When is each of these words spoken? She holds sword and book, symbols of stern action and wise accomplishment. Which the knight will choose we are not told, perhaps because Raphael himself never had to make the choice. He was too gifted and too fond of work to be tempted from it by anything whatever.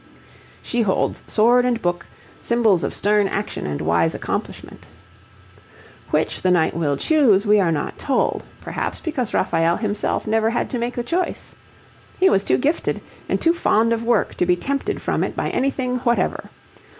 She 0.63 0.81
holds 0.81 1.21
sword 1.27 1.63
and 1.63 1.79
book, 1.79 2.07
symbols 2.39 2.83
of 2.83 2.91
stern 2.91 3.27
action 3.27 3.67
and 3.67 3.79
wise 3.79 4.15
accomplishment. 4.15 4.87
Which 6.09 6.41
the 6.41 6.49
knight 6.49 6.75
will 6.75 6.97
choose 6.97 7.45
we 7.45 7.59
are 7.59 7.71
not 7.71 7.99
told, 7.99 8.43
perhaps 8.61 8.99
because 8.99 9.31
Raphael 9.35 9.77
himself 9.77 10.25
never 10.25 10.49
had 10.49 10.71
to 10.71 10.79
make 10.79 10.95
the 10.95 11.03
choice. 11.03 11.53
He 12.19 12.31
was 12.31 12.43
too 12.43 12.57
gifted 12.57 12.99
and 13.29 13.39
too 13.39 13.53
fond 13.53 13.93
of 13.93 14.01
work 14.03 14.33
to 14.37 14.45
be 14.47 14.55
tempted 14.55 15.03
from 15.03 15.23
it 15.23 15.35
by 15.35 15.51
anything 15.51 15.97
whatever. 15.97 16.49